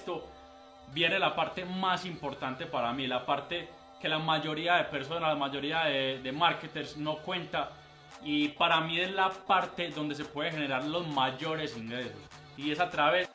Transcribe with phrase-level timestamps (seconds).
[0.00, 0.26] esto
[0.94, 3.68] viene la parte más importante para mí, la parte
[4.00, 7.70] que la mayoría de personas, la mayoría de, de marketers no cuenta
[8.24, 12.16] y para mí es la parte donde se puede generar los mayores ingresos
[12.56, 13.28] y es a través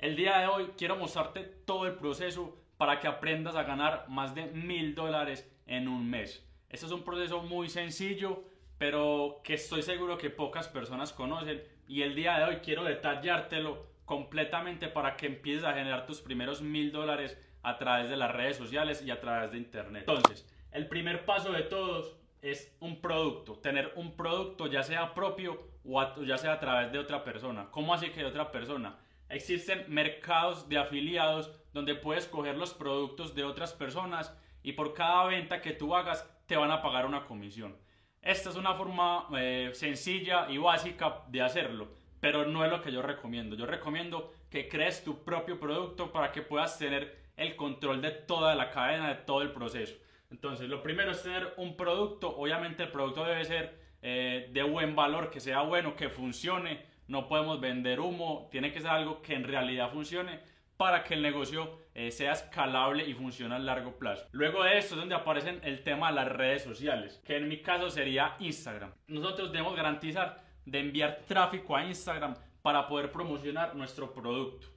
[0.00, 4.34] El día de hoy quiero mostrarte todo el proceso para que aprendas a ganar más
[4.34, 6.44] de mil dólares en un mes.
[6.72, 8.44] Este es un proceso muy sencillo,
[8.78, 13.86] pero que estoy seguro que pocas personas conocen y el día de hoy quiero detallártelo
[14.06, 18.56] completamente para que empieces a generar tus primeros mil dólares a través de las redes
[18.56, 20.04] sociales y a través de internet.
[20.08, 25.60] Entonces, el primer paso de todos es un producto, tener un producto ya sea propio
[25.84, 27.68] o ya sea a través de otra persona.
[27.70, 28.98] ¿Cómo así que de otra persona?
[29.28, 35.26] Existen mercados de afiliados donde puedes coger los productos de otras personas y por cada
[35.26, 37.74] venta que tú hagas te van a pagar una comisión.
[38.20, 42.92] Esta es una forma eh, sencilla y básica de hacerlo, pero no es lo que
[42.92, 43.56] yo recomiendo.
[43.56, 48.54] Yo recomiendo que crees tu propio producto para que puedas tener el control de toda
[48.54, 49.94] la cadena, de todo el proceso.
[50.30, 52.36] Entonces, lo primero es tener un producto.
[52.36, 57.28] Obviamente el producto debe ser eh, de buen valor, que sea bueno, que funcione no
[57.28, 60.40] podemos vender humo, tiene que ser algo que en realidad funcione
[60.76, 64.26] para que el negocio eh, sea escalable y funcione a largo plazo.
[64.32, 67.62] Luego de esto es donde aparecen el tema de las redes sociales, que en mi
[67.62, 68.92] caso sería Instagram.
[69.06, 74.68] Nosotros debemos garantizar de enviar tráfico a Instagram para poder promocionar nuestro producto.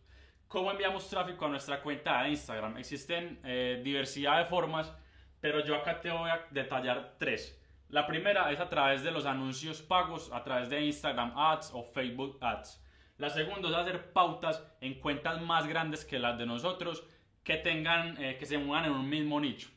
[0.47, 2.77] ¿Cómo enviamos tráfico a nuestra cuenta de Instagram?
[2.77, 4.93] Existen eh, diversidad de formas,
[5.39, 7.61] pero yo acá te voy a detallar tres.
[7.89, 11.83] La primera es a través de los anuncios pagos, a través de Instagram Ads o
[11.83, 12.83] Facebook Ads.
[13.17, 17.03] La segunda es hacer pautas en cuentas más grandes que las de nosotros
[17.43, 19.69] que tengan, eh, que se muevan en un mismo nicho.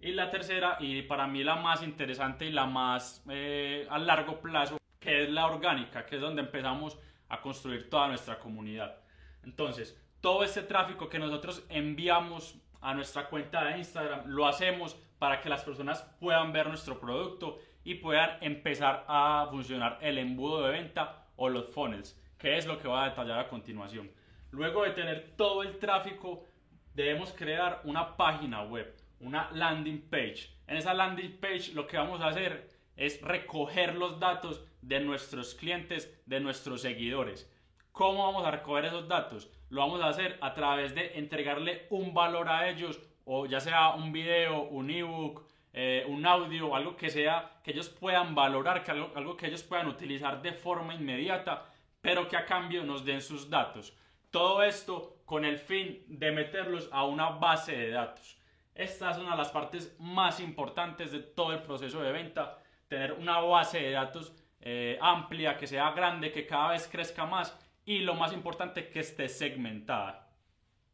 [0.00, 4.40] Y la tercera, y para mí la más interesante y la más eh, a largo
[4.40, 8.96] plazo, que es la orgánica, que es donde empezamos a construir toda nuestra comunidad.
[9.44, 15.40] Entonces, todo este tráfico que nosotros enviamos a nuestra cuenta de Instagram lo hacemos para
[15.40, 20.72] que las personas puedan ver nuestro producto y puedan empezar a funcionar el embudo de
[20.72, 24.10] venta o los funnels, que es lo que voy a detallar a continuación.
[24.50, 26.44] Luego de tener todo el tráfico,
[26.92, 30.50] debemos crear una página web, una landing page.
[30.66, 35.54] En esa landing page lo que vamos a hacer es recoger los datos de nuestros
[35.54, 37.48] clientes, de nuestros seguidores.
[37.92, 39.48] ¿Cómo vamos a recoger esos datos?
[39.70, 43.90] Lo vamos a hacer a través de entregarle un valor a ellos o ya sea
[43.90, 48.90] un video, un ebook, eh, un audio, algo que sea que ellos puedan valorar, que
[48.90, 51.71] algo, algo que ellos puedan utilizar de forma inmediata,
[52.02, 53.96] pero que a cambio nos den sus datos.
[54.30, 58.38] Todo esto con el fin de meterlos a una base de datos.
[58.74, 62.58] Esta es una de las partes más importantes de todo el proceso de venta,
[62.88, 67.58] tener una base de datos eh, amplia, que sea grande, que cada vez crezca más
[67.84, 70.28] y lo más importante, que esté segmentada.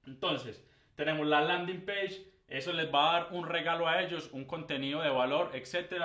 [0.06, 4.44] Entonces, tenemos la landing page, eso les va a dar un regalo a ellos, un
[4.44, 6.02] contenido de valor, etc.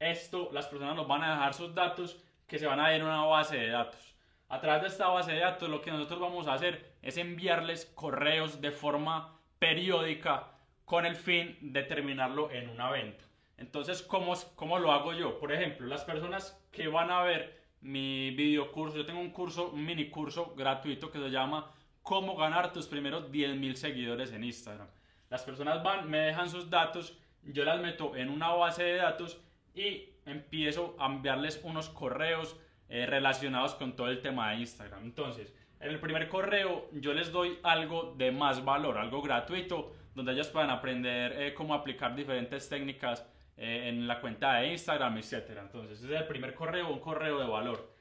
[0.00, 3.04] Esto, las personas nos van a dejar sus datos que se van a ir a
[3.04, 4.15] una base de datos.
[4.48, 7.86] A través de esta base de datos lo que nosotros vamos a hacer es enviarles
[7.86, 10.52] correos de forma periódica
[10.84, 13.24] con el fin de terminarlo en una venta.
[13.58, 15.38] Entonces, ¿cómo, ¿cómo lo hago yo?
[15.38, 19.70] Por ejemplo, las personas que van a ver mi video curso, yo tengo un curso,
[19.70, 24.86] un mini curso gratuito que se llama cómo ganar tus primeros 10.000 seguidores en Instagram.
[25.28, 29.40] Las personas van, me dejan sus datos, yo las meto en una base de datos
[29.74, 32.56] y empiezo a enviarles unos correos
[32.88, 35.02] eh, relacionados con todo el tema de Instagram.
[35.02, 40.32] Entonces, en el primer correo yo les doy algo de más valor, algo gratuito, donde
[40.32, 45.58] ellos puedan aprender eh, cómo aplicar diferentes técnicas eh, en la cuenta de Instagram, etc.
[45.62, 47.92] Entonces, ese es el primer correo, un correo de valor.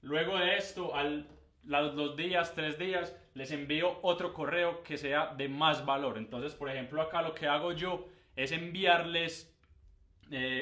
[0.00, 1.28] Luego de esto, al
[1.64, 6.18] los dos días, tres días, les envío otro correo que sea de más valor.
[6.18, 9.48] Entonces, por ejemplo, acá lo que hago yo es enviarles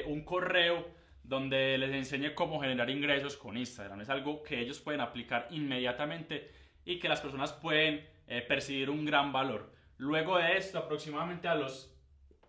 [0.05, 0.85] un correo
[1.23, 4.01] donde les enseñe cómo generar ingresos con Instagram.
[4.01, 6.51] Es algo que ellos pueden aplicar inmediatamente
[6.85, 9.71] y que las personas pueden eh, percibir un gran valor.
[9.97, 11.95] Luego de esto, aproximadamente a los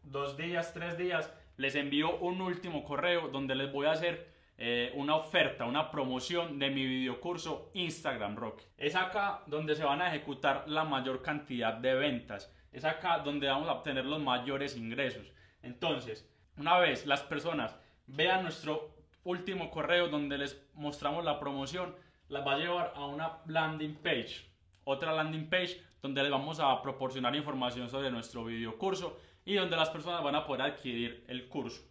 [0.03, 4.93] dos días, tres días, les envío un último correo donde les voy a hacer eh,
[4.95, 8.63] una oferta, una promoción de mi videocurso Instagram Rock.
[8.77, 12.55] Es acá donde se van a ejecutar la mayor cantidad de ventas.
[12.71, 15.33] Es acá donde vamos a obtener los mayores ingresos.
[15.63, 18.94] Entonces, una vez las personas vean nuestro
[19.25, 21.94] último correo donde les mostramos la promoción,
[22.28, 24.49] las va a llevar a una landing page.
[24.84, 29.90] Otra landing page donde les vamos a proporcionar información sobre nuestro videocurso y donde las
[29.90, 31.82] personas van a poder adquirir el curso.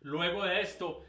[0.00, 1.04] Luego de esto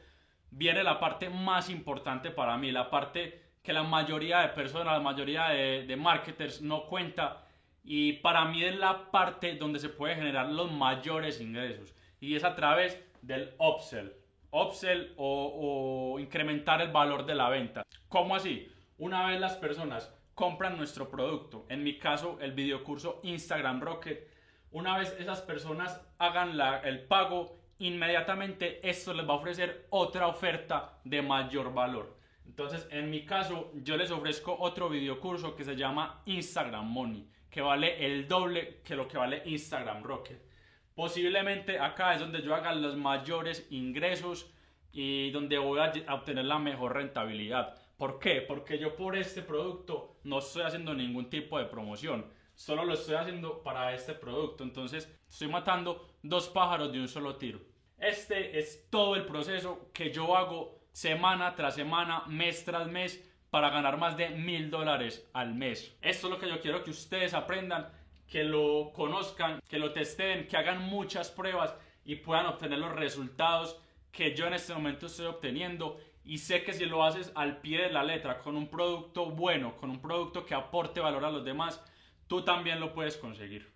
[0.49, 4.99] viene la parte más importante para mí, la parte que la mayoría de personas, la
[4.99, 7.45] mayoría de, de marketers no cuenta
[7.83, 12.45] y para mí es la parte donde se puede generar los mayores ingresos y es
[12.45, 14.13] a través del upsell.
[14.51, 17.83] Upsell o, incrementar el valor de la venta.
[18.07, 18.71] ¿Cómo así?
[18.97, 24.29] Una vez las personas compran nuestro producto, en mi caso el videocurso Instagram Rocket,
[24.71, 30.27] una vez esas personas hagan la, el pago, inmediatamente esto les va a ofrecer otra
[30.27, 32.18] oferta de mayor valor.
[32.45, 37.62] Entonces, en mi caso, yo les ofrezco otro videocurso que se llama Instagram Money, que
[37.62, 40.50] vale el doble que lo que vale Instagram Rocket.
[40.95, 44.51] Posiblemente acá es donde yo haga los mayores ingresos
[44.91, 47.75] y donde voy a obtener la mejor rentabilidad.
[47.97, 48.41] ¿Por qué?
[48.41, 52.25] Porque yo por este producto no estoy haciendo ningún tipo de promoción.
[52.55, 54.63] Solo lo estoy haciendo para este producto.
[54.63, 57.59] Entonces estoy matando dos pájaros de un solo tiro.
[57.97, 63.69] Este es todo el proceso que yo hago semana tras semana, mes tras mes, para
[63.69, 65.95] ganar más de mil dólares al mes.
[66.01, 67.89] Esto es lo que yo quiero que ustedes aprendan,
[68.31, 71.75] que lo conozcan, que lo testen, que hagan muchas pruebas
[72.06, 73.78] y puedan obtener los resultados
[74.10, 77.81] que yo en este momento estoy obteniendo y sé que si lo haces al pie
[77.81, 81.44] de la letra, con un producto bueno, con un producto que aporte valor a los
[81.44, 81.83] demás,
[82.28, 83.72] tú también lo puedes conseguir.